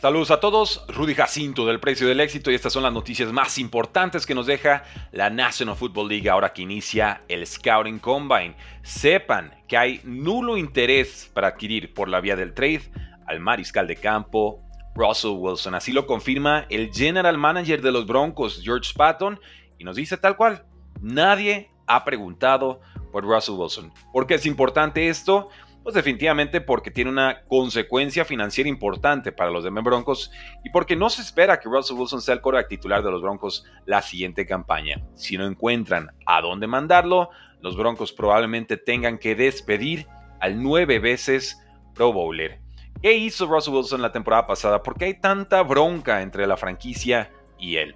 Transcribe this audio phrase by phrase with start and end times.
[0.00, 3.58] Saludos a todos, Rudy Jacinto del Precio del Éxito y estas son las noticias más
[3.58, 8.56] importantes que nos deja la National Football League ahora que inicia el Scouting Combine.
[8.82, 12.80] Sepan que hay nulo interés para adquirir por la vía del trade
[13.26, 14.62] al mariscal de campo
[14.94, 15.74] Russell Wilson.
[15.74, 19.38] Así lo confirma el general manager de los Broncos, George Patton,
[19.78, 20.64] y nos dice tal cual,
[21.02, 22.80] nadie ha preguntado
[23.12, 23.92] por Russell Wilson.
[24.14, 25.50] ¿Por qué es importante esto?
[25.82, 30.30] Pues definitivamente porque tiene una consecuencia financiera importante para los Denver Broncos
[30.62, 33.64] y porque no se espera que Russell Wilson sea el quarterback titular de los Broncos
[33.86, 35.02] la siguiente campaña.
[35.14, 37.30] Si no encuentran a dónde mandarlo,
[37.62, 40.06] los Broncos probablemente tengan que despedir
[40.40, 41.62] al nueve veces
[41.94, 42.60] Pro Bowler.
[43.02, 44.82] ¿Qué hizo Russell Wilson la temporada pasada?
[44.82, 47.94] ¿Por qué hay tanta bronca entre la franquicia y él?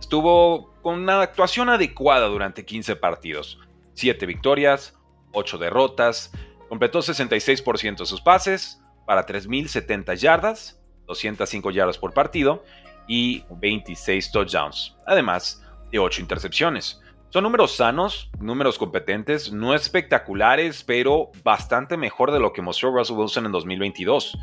[0.00, 3.58] Estuvo con una actuación adecuada durante 15 partidos.
[3.94, 4.96] 7 victorias,
[5.32, 6.32] 8 derrotas,
[6.68, 12.64] Completó 66% de sus pases para 3.070 yardas, 205 yardas por partido
[13.06, 17.00] y 26 touchdowns, además de 8 intercepciones.
[17.30, 23.16] Son números sanos, números competentes, no espectaculares, pero bastante mejor de lo que mostró Russell
[23.16, 24.38] Wilson en 2022.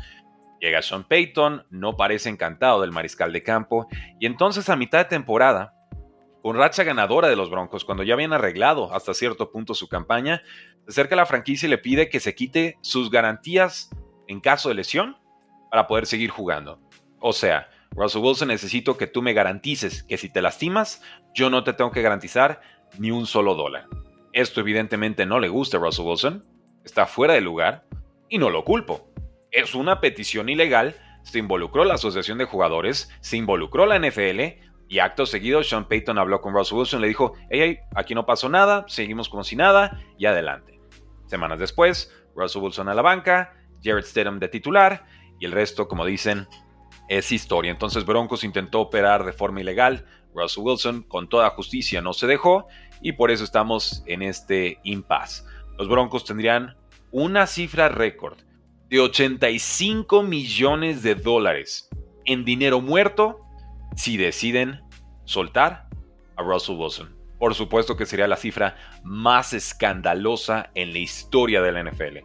[0.60, 3.88] Llega Sean Payton, no parece encantado del mariscal de campo,
[4.20, 5.75] y entonces a mitad de temporada
[6.46, 10.42] con racha ganadora de los Broncos, cuando ya habían arreglado hasta cierto punto su campaña,
[10.84, 13.90] se acerca a la franquicia y le pide que se quite sus garantías
[14.28, 15.16] en caso de lesión
[15.72, 16.80] para poder seguir jugando.
[17.18, 21.02] O sea, Russell Wilson, necesito que tú me garantices que si te lastimas,
[21.34, 22.60] yo no te tengo que garantizar
[22.96, 23.88] ni un solo dólar.
[24.32, 26.44] Esto evidentemente no le gusta a Russell Wilson,
[26.84, 27.88] está fuera de lugar
[28.28, 29.10] y no lo culpo.
[29.50, 30.94] Es una petición ilegal,
[31.24, 36.18] se involucró la Asociación de Jugadores, se involucró la NFL y acto seguido, Sean Payton
[36.18, 40.00] habló con Russell Wilson, le dijo, hey, aquí no pasó nada, seguimos como si nada,
[40.18, 40.80] y adelante.
[41.26, 45.04] Semanas después, Russell Wilson a la banca, Jared Stedham de titular,
[45.40, 46.46] y el resto, como dicen,
[47.08, 47.70] es historia.
[47.70, 52.68] Entonces Broncos intentó operar de forma ilegal, Russell Wilson con toda justicia no se dejó,
[53.00, 55.44] y por eso estamos en este impasse.
[55.78, 56.76] Los Broncos tendrían
[57.10, 58.38] una cifra récord
[58.88, 61.88] de 85 millones de dólares
[62.24, 63.40] en dinero muerto
[63.96, 64.80] si deciden
[65.26, 65.88] soltar
[66.36, 67.14] a Russell Wilson.
[67.38, 72.18] Por supuesto que sería la cifra más escandalosa en la historia de la NFL.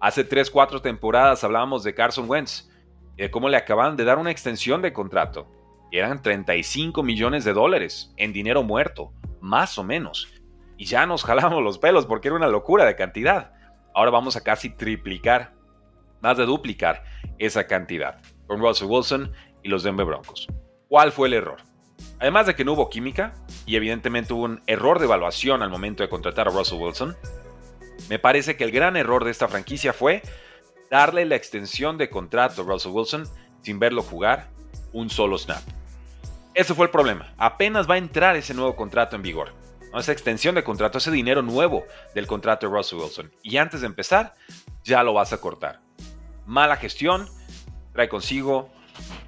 [0.00, 2.68] Hace 3-4 temporadas hablábamos de Carson Wentz
[3.16, 5.50] y de cómo le acaban de dar una extensión de contrato.
[5.90, 10.28] Y eran 35 millones de dólares en dinero muerto, más o menos.
[10.76, 13.52] Y ya nos jalamos los pelos porque era una locura de cantidad.
[13.94, 15.54] Ahora vamos a casi triplicar,
[16.20, 17.04] más de duplicar
[17.38, 19.32] esa cantidad con Russell Wilson
[19.62, 20.46] y los Denver Broncos.
[20.88, 21.67] ¿Cuál fue el error?
[22.20, 23.34] Además de que no hubo química,
[23.66, 27.16] y evidentemente hubo un error de evaluación al momento de contratar a Russell Wilson,
[28.08, 30.22] me parece que el gran error de esta franquicia fue
[30.90, 33.28] darle la extensión de contrato a Russell Wilson
[33.62, 34.48] sin verlo jugar
[34.92, 35.62] un solo snap.
[36.54, 37.32] Ese fue el problema.
[37.36, 39.52] Apenas va a entrar ese nuevo contrato en vigor.
[39.94, 41.84] Esa extensión de contrato, ese dinero nuevo
[42.14, 43.30] del contrato de Russell Wilson.
[43.42, 44.34] Y antes de empezar,
[44.84, 45.80] ya lo vas a cortar.
[46.46, 47.28] Mala gestión
[47.92, 48.70] trae consigo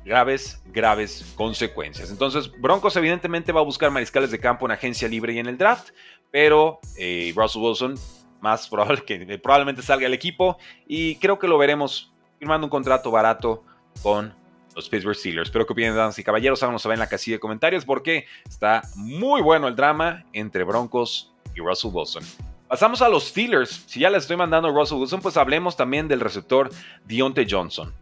[0.04, 2.10] graves, graves consecuencias.
[2.10, 5.58] Entonces, Broncos evidentemente va a buscar mariscales de campo en agencia libre y en el
[5.58, 5.90] draft,
[6.30, 7.94] pero eh, Russell Wilson
[8.40, 13.10] más probable que probablemente salga el equipo y creo que lo veremos firmando un contrato
[13.10, 13.62] barato
[14.02, 14.34] con
[14.74, 15.48] los Pittsburgh Steelers.
[15.48, 16.62] Espero que opinen, damas y caballeros.
[16.62, 21.32] Háganos saber en la casilla de comentarios porque está muy bueno el drama entre Broncos
[21.54, 22.22] y Russell Wilson.
[22.68, 23.84] Pasamos a los Steelers.
[23.86, 26.70] Si ya les estoy mandando a Russell Wilson, pues hablemos también del receptor
[27.04, 27.92] Deontay Johnson.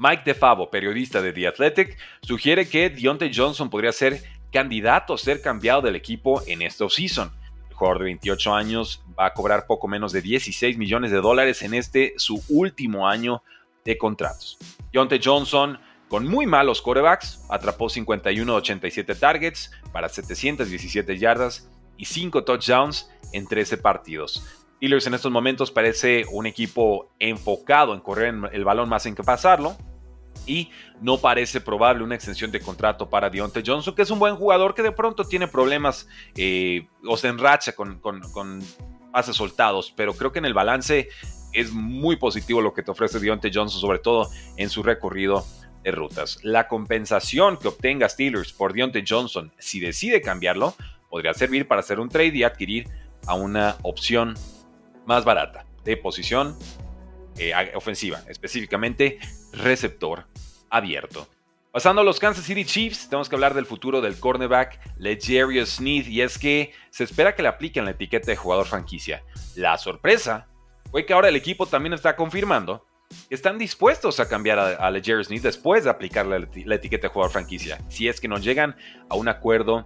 [0.00, 5.42] Mike DeFavo, periodista de The Athletic, sugiere que Deontay Johnson podría ser candidato a ser
[5.42, 7.30] cambiado del equipo en esta offseason.
[7.68, 11.60] El jugador de 28 años va a cobrar poco menos de 16 millones de dólares
[11.60, 13.42] en este su último año
[13.84, 14.56] de contratos.
[14.90, 15.78] Deontay Johnson,
[16.08, 23.46] con muy malos quarterbacks, atrapó 51 87 targets para 717 yardas y 5 touchdowns en
[23.46, 24.42] 13 partidos.
[24.76, 29.22] Steelers en estos momentos parece un equipo enfocado en correr el balón más en que
[29.22, 29.76] pasarlo,
[30.46, 30.70] y
[31.00, 34.74] no parece probable una extensión de contrato para Deontay Johnson, que es un buen jugador
[34.74, 38.00] que de pronto tiene problemas eh, o se enracha con,
[39.12, 41.08] pases soltados, pero creo que en el balance
[41.52, 45.44] es muy positivo lo que te ofrece Deontay Johnson, sobre todo en su recorrido
[45.82, 46.38] de rutas.
[46.42, 50.74] La compensación que obtenga Steelers por Deontay Johnson, si decide cambiarlo,
[51.08, 52.88] podría servir para hacer un trade y adquirir
[53.26, 54.34] a una opción
[55.06, 56.56] más barata de posición
[57.36, 59.18] eh, ofensiva, específicamente
[59.52, 60.26] receptor
[60.68, 61.28] abierto.
[61.72, 66.08] Pasando a los Kansas City Chiefs, tenemos que hablar del futuro del cornerback Legarius Sneed
[66.08, 69.22] y es que se espera que le apliquen la etiqueta de jugador franquicia.
[69.54, 70.48] La sorpresa
[70.90, 72.84] fue que ahora el equipo también está confirmando
[73.28, 77.12] que están dispuestos a cambiar a, a Legere Sneed después de aplicar la, etiqueta de
[77.12, 78.76] jugador franquicia, si es que no llegan
[79.08, 79.82] a un acuerdo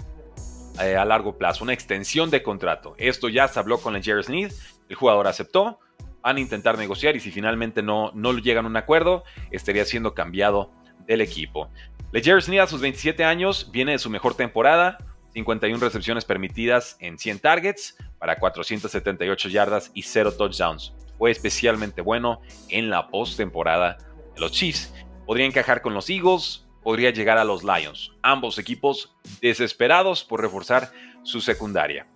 [0.80, 2.94] eh, a largo plazo, una extensión de contrato.
[2.98, 4.52] Esto ya se habló con Legere Sneed,
[4.88, 5.80] el jugador aceptó,
[6.24, 10.14] van a intentar negociar y si finalmente no, no llegan a un acuerdo, estaría siendo
[10.14, 10.72] cambiado
[11.06, 11.68] del equipo.
[12.12, 14.96] Legere Sneed a sus 27 años viene de su mejor temporada,
[15.34, 20.94] 51 recepciones permitidas en 100 targets para 478 yardas y 0 touchdowns.
[21.18, 22.40] Fue especialmente bueno
[22.70, 23.98] en la postemporada
[24.34, 24.94] de los Chiefs.
[25.26, 28.12] Podría encajar con los Eagles, podría llegar a los Lions.
[28.22, 30.90] Ambos equipos desesperados por reforzar
[31.22, 32.06] su secundaria.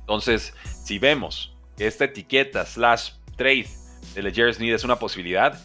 [0.00, 0.54] Entonces,
[0.84, 3.68] si vemos que esta etiqueta slash trade
[4.14, 5.58] de Legere Sneed es una posibilidad,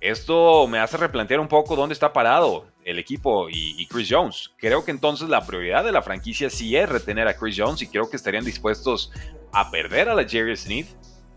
[0.00, 4.50] esto me hace replantear un poco dónde está parado el equipo y, Chris Jones.
[4.56, 7.86] Creo que entonces la prioridad de la franquicia sí es retener a Chris Jones y
[7.86, 9.12] creo que estarían dispuestos
[9.52, 10.56] a perder a la Jerry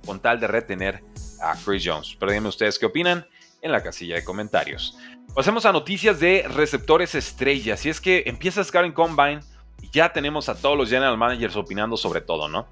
[0.05, 1.03] con tal de retener
[1.41, 2.15] a Chris Jones.
[2.17, 3.25] Pero díganme ustedes qué opinan
[3.61, 4.97] en la casilla de comentarios.
[5.35, 7.85] Pasemos a noticias de receptores estrellas.
[7.85, 9.41] Y es que empieza Scouting Combine
[9.81, 12.67] y ya tenemos a todos los general managers opinando sobre todo, ¿no?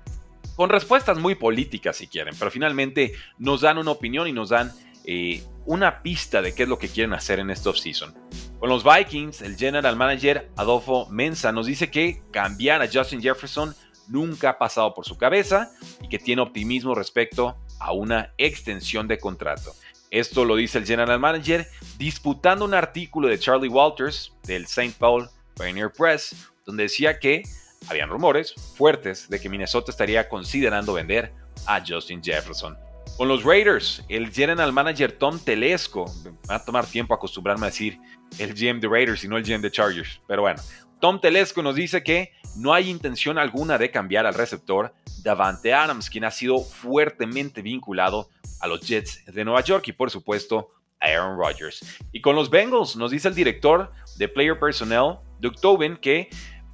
[0.61, 4.71] Con respuestas muy políticas si quieren, pero finalmente nos dan una opinión y nos dan
[5.05, 8.13] eh, una pista de qué es lo que quieren hacer en este offseason.
[8.59, 13.73] Con los Vikings, el general manager Adolfo Mensa nos dice que cambiar a Justin Jefferson
[14.07, 19.17] nunca ha pasado por su cabeza y que tiene optimismo respecto a una extensión de
[19.17, 19.73] contrato.
[20.11, 21.67] Esto lo dice el general manager
[21.97, 24.93] disputando un artículo de Charlie Walters del St.
[24.99, 26.35] Paul Pioneer Press,
[26.67, 27.41] donde decía que
[27.87, 31.33] habían rumores fuertes de que Minnesota estaría considerando vender
[31.65, 32.77] a Justin Jefferson.
[33.17, 36.05] Con los Raiders, el general manager Tom Telesco,
[36.49, 37.99] va a tomar tiempo acostumbrarme a decir
[38.39, 40.61] el GM de Raiders y no el GM de Chargers, pero bueno,
[40.99, 44.93] Tom Telesco nos dice que no hay intención alguna de cambiar al receptor
[45.23, 48.29] Davante Adams, quien ha sido fuertemente vinculado
[48.59, 50.69] a los Jets de Nueva York y por supuesto
[50.99, 51.83] a Aaron Rodgers.
[52.11, 56.29] Y con los Bengals nos dice el director de Player Personnel, Doug Tobin, que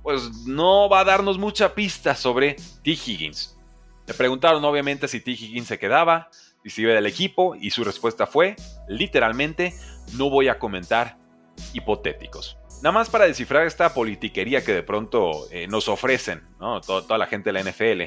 [0.08, 2.92] pues no va a darnos mucha pista sobre T.
[2.92, 3.60] Higgins.
[4.08, 5.32] Le preguntaron obviamente si T.
[5.32, 6.30] Higgins se quedaba,
[6.64, 8.56] si se iba del equipo, y su respuesta fue,
[8.88, 9.74] literalmente,
[10.14, 11.18] no voy a comentar
[11.74, 12.58] hipotéticos.
[12.82, 17.52] Nada más para descifrar esta politiquería que de pronto eh, nos ofrecen, toda la gente
[17.52, 18.04] de la NFL.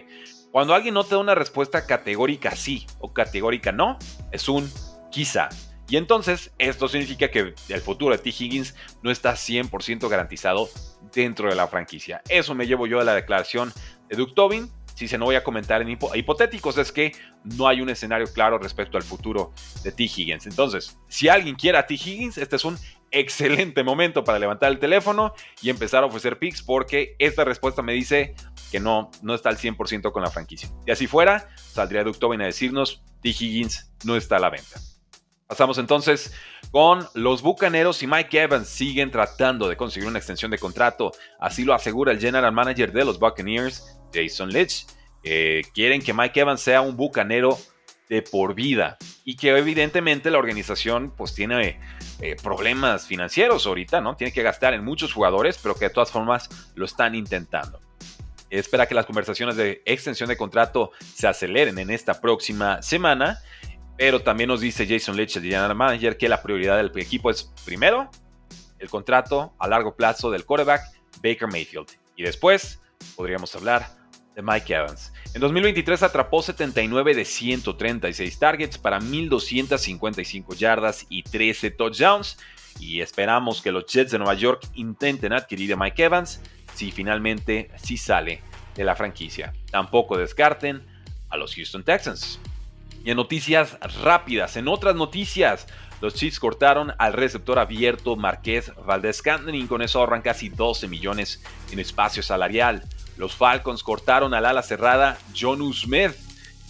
[0.52, 3.98] Cuando alguien no te da una respuesta categórica sí o categórica no,
[4.32, 4.72] es un
[5.10, 5.50] quizá.
[5.90, 8.30] Y entonces esto significa que el futuro de T.
[8.30, 10.68] Higgins no está 100% garantizado
[11.12, 12.22] dentro de la franquicia.
[12.28, 13.72] Eso me llevo yo a la declaración
[14.08, 17.80] de Duke Tobin, si se no voy a comentar en hipotéticos, es que no hay
[17.80, 19.52] un escenario claro respecto al futuro
[19.82, 20.04] de T.
[20.04, 20.46] Higgins.
[20.46, 21.94] Entonces, si alguien quiere a T.
[21.94, 22.78] Higgins, este es un
[23.10, 25.32] excelente momento para levantar el teléfono
[25.62, 28.34] y empezar a ofrecer picks porque esta respuesta me dice
[28.70, 30.68] que no, no está al 100% con la franquicia.
[30.86, 33.30] Y así fuera, saldría Ductobin a decirnos, T.
[33.30, 34.80] Higgins no está a la venta.
[35.50, 36.32] Pasamos entonces
[36.70, 41.10] con los Bucaneros y Mike Evans siguen tratando de conseguir una extensión de contrato.
[41.40, 44.86] Así lo asegura el general manager de los Buccaneers, Jason Litch.
[45.74, 47.58] quieren que Mike Evans sea un bucanero
[48.08, 51.80] de por vida y que evidentemente la organización pues tiene
[52.20, 54.14] eh, problemas financieros ahorita, ¿no?
[54.14, 57.80] Tiene que gastar en muchos jugadores, pero que de todas formas lo están intentando.
[58.50, 63.40] Espera que las conversaciones de extensión de contrato se aceleren en esta próxima semana,
[64.00, 67.52] pero también nos dice Jason Litch, el general manager, que la prioridad del equipo es
[67.66, 68.10] primero
[68.78, 70.80] el contrato a largo plazo del quarterback
[71.22, 72.80] Baker Mayfield y después
[73.14, 73.86] podríamos hablar
[74.34, 75.12] de Mike Evans.
[75.34, 82.38] En 2023 atrapó 79 de 136 targets para 1255 yardas y 13 touchdowns.
[82.78, 86.40] Y esperamos que los Jets de Nueva York intenten adquirir a Mike Evans
[86.74, 88.40] si finalmente sí sale
[88.74, 89.52] de la franquicia.
[89.70, 90.86] Tampoco descarten
[91.28, 92.40] a los Houston Texans.
[93.04, 95.66] Y en noticias rápidas, en otras noticias,
[96.00, 100.88] los Chiefs cortaron al receptor abierto Marqués Valdez Scantling y con eso ahorran casi 12
[100.88, 102.84] millones en espacio salarial.
[103.16, 106.12] Los Falcons cortaron al ala cerrada John Smith.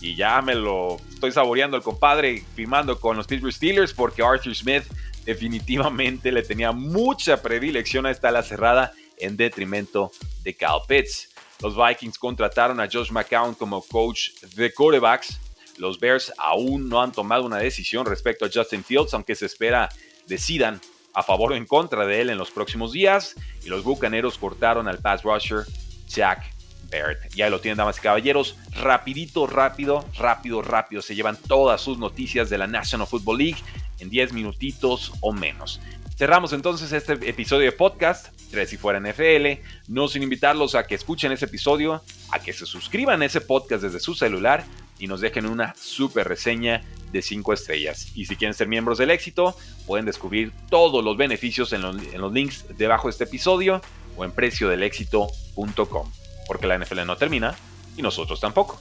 [0.00, 4.54] Y ya me lo estoy saboreando el compadre firmando con los Pittsburgh Steelers porque Arthur
[4.54, 4.84] Smith
[5.24, 10.10] definitivamente le tenía mucha predilección a esta ala cerrada en detrimento
[10.42, 11.28] de Cal Pitts.
[11.62, 15.38] Los Vikings contrataron a Josh McCown como coach de quarterbacks.
[15.80, 19.88] Los Bears aún no han tomado una decisión respecto a Justin Fields, aunque se espera
[20.26, 20.78] decidan
[21.14, 23.34] a favor o en contra de él en los próximos días.
[23.64, 25.64] Y los Bucaneros cortaron al pass rusher
[26.06, 26.44] Jack
[26.90, 27.34] Barrett.
[27.34, 28.56] Ya lo tienen, damas y caballeros.
[28.78, 31.00] Rapidito, rápido, rápido, rápido.
[31.00, 33.62] Se llevan todas sus noticias de la National Football League
[34.00, 35.80] en 10 minutitos o menos.
[36.14, 39.62] Cerramos entonces este episodio de podcast, 3 si fuera NFL.
[39.88, 43.82] No sin invitarlos a que escuchen ese episodio, a que se suscriban a ese podcast
[43.82, 44.66] desde su celular
[45.00, 48.12] y nos dejen una super reseña de 5 estrellas.
[48.14, 52.20] Y si quieren ser miembros del éxito, pueden descubrir todos los beneficios en los, en
[52.20, 53.80] los links debajo de este episodio
[54.16, 56.12] o en preciodelexito.com.
[56.46, 57.56] Porque la NFL no termina
[57.96, 58.78] y nosotros tampoco.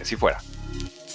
[0.00, 0.38] Así fuera.